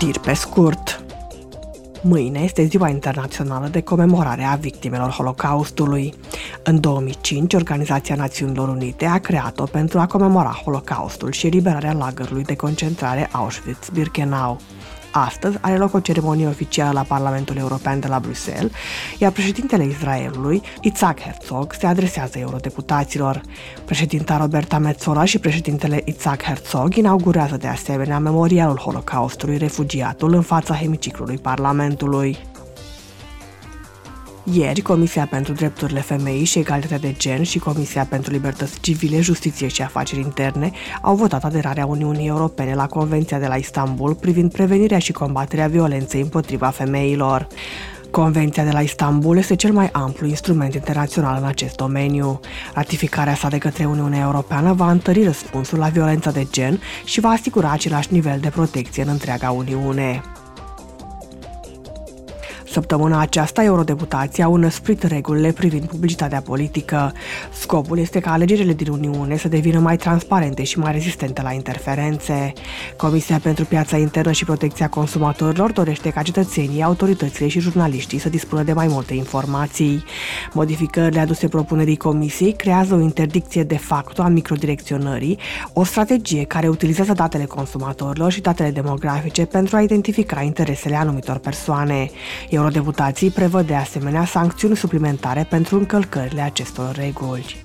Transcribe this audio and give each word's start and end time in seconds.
Știri 0.00 0.20
pe 0.20 0.34
scurt. 0.34 1.02
Mâine 2.02 2.40
este 2.40 2.64
Ziua 2.64 2.88
Internațională 2.88 3.68
de 3.68 3.80
Comemorare 3.80 4.42
a 4.42 4.54
Victimelor 4.54 5.10
Holocaustului. 5.10 6.14
În 6.62 6.80
2005, 6.80 7.54
Organizația 7.54 8.14
Națiunilor 8.14 8.68
Unite 8.68 9.04
a 9.04 9.18
creat-o 9.18 9.64
pentru 9.64 9.98
a 9.98 10.06
comemora 10.06 10.60
Holocaustul 10.64 11.32
și 11.32 11.46
eliberarea 11.46 11.92
lagărului 11.92 12.42
de 12.42 12.56
concentrare 12.56 13.30
Auschwitz-Birkenau. 13.32 14.60
Astăzi 15.10 15.58
are 15.60 15.76
loc 15.76 15.94
o 15.94 16.00
ceremonie 16.00 16.46
oficială 16.46 16.90
la 16.92 17.02
Parlamentul 17.02 17.56
European 17.56 18.00
de 18.00 18.06
la 18.06 18.18
Bruxelles, 18.18 18.72
iar 19.18 19.32
președintele 19.32 19.84
Israelului, 19.84 20.62
Isaac 20.80 21.20
Herzog, 21.20 21.72
se 21.78 21.86
adresează 21.86 22.38
eurodeputaților. 22.38 23.40
Președinta 23.84 24.36
Roberta 24.36 24.78
Metzola 24.78 25.24
și 25.24 25.38
președintele 25.38 26.02
Isaac 26.04 26.42
Herzog 26.42 26.94
inaugurează 26.94 27.56
de 27.56 27.66
asemenea 27.66 28.18
memorialul 28.18 28.78
Holocaustului 28.78 29.56
refugiatul 29.56 30.34
în 30.34 30.42
fața 30.42 30.74
hemiciclului 30.74 31.38
Parlamentului. 31.38 32.38
Ieri, 34.52 34.80
Comisia 34.80 35.26
pentru 35.26 35.52
Drepturile 35.52 36.00
Femeii 36.00 36.44
și 36.44 36.58
Egalitatea 36.58 36.98
de 36.98 37.14
Gen 37.18 37.42
și 37.42 37.58
Comisia 37.58 38.04
pentru 38.04 38.32
Libertăți 38.32 38.80
Civile, 38.80 39.20
Justiție 39.20 39.68
și 39.68 39.82
Afaceri 39.82 40.20
Interne 40.20 40.70
au 41.02 41.14
votat 41.14 41.44
aderarea 41.44 41.86
Uniunii 41.86 42.28
Europene 42.28 42.74
la 42.74 42.86
Convenția 42.86 43.38
de 43.38 43.46
la 43.46 43.56
Istanbul 43.56 44.14
privind 44.14 44.52
prevenirea 44.52 44.98
și 44.98 45.12
combaterea 45.12 45.66
violenței 45.66 46.20
împotriva 46.20 46.66
femeilor. 46.66 47.46
Convenția 48.10 48.64
de 48.64 48.70
la 48.70 48.80
Istanbul 48.80 49.36
este 49.36 49.54
cel 49.54 49.72
mai 49.72 49.88
amplu 49.92 50.26
instrument 50.26 50.74
internațional 50.74 51.38
în 51.40 51.46
acest 51.46 51.76
domeniu. 51.76 52.40
Ratificarea 52.74 53.34
sa 53.34 53.48
de 53.48 53.58
către 53.58 53.84
Uniunea 53.84 54.20
Europeană 54.24 54.72
va 54.72 54.90
întări 54.90 55.24
răspunsul 55.24 55.78
la 55.78 55.88
violența 55.88 56.30
de 56.30 56.46
gen 56.50 56.80
și 57.04 57.20
va 57.20 57.28
asigura 57.28 57.70
același 57.70 58.12
nivel 58.12 58.38
de 58.40 58.48
protecție 58.48 59.02
în 59.02 59.08
întreaga 59.08 59.50
Uniune. 59.50 60.22
Săptămâna 62.78 63.20
aceasta, 63.20 63.62
eurodeputații 63.62 64.42
au 64.42 64.54
înăsprit 64.54 65.02
regulile 65.02 65.52
privind 65.52 65.84
publicitatea 65.84 66.40
politică. 66.40 67.12
Scopul 67.52 67.98
este 67.98 68.20
ca 68.20 68.32
alegerile 68.32 68.72
din 68.72 68.88
Uniune 68.88 69.36
să 69.36 69.48
devină 69.48 69.78
mai 69.78 69.96
transparente 69.96 70.62
și 70.62 70.78
mai 70.78 70.92
rezistente 70.92 71.42
la 71.42 71.52
interferențe. 71.52 72.52
Comisia 72.96 73.38
pentru 73.42 73.64
Piața 73.64 73.96
Internă 73.96 74.32
și 74.32 74.44
Protecția 74.44 74.88
Consumatorilor 74.88 75.72
dorește 75.72 76.10
ca 76.10 76.22
cetățenii, 76.22 76.82
autoritățile 76.82 77.48
și 77.48 77.60
jurnaliștii 77.60 78.18
să 78.18 78.28
dispună 78.28 78.62
de 78.62 78.72
mai 78.72 78.86
multe 78.86 79.14
informații. 79.14 80.04
Modificările 80.52 81.20
aduse 81.20 81.48
propunerii 81.48 81.96
Comisiei 81.96 82.52
creează 82.52 82.94
o 82.94 83.00
interdicție 83.00 83.62
de 83.62 83.76
facto 83.76 84.22
a 84.22 84.28
microdirecționării, 84.28 85.38
o 85.72 85.84
strategie 85.84 86.44
care 86.44 86.68
utilizează 86.68 87.12
datele 87.12 87.44
consumatorilor 87.44 88.32
și 88.32 88.40
datele 88.40 88.70
demografice 88.70 89.44
pentru 89.44 89.76
a 89.76 89.80
identifica 89.80 90.42
interesele 90.42 90.96
anumitor 90.96 91.38
persoane. 91.38 92.10
Eurodeputații 92.68 93.30
prevăd 93.30 93.66
de 93.66 93.74
asemenea 93.74 94.24
sancțiuni 94.24 94.76
suplimentare 94.76 95.46
pentru 95.50 95.76
încălcările 95.76 96.40
acestor 96.40 96.94
reguli. 96.94 97.62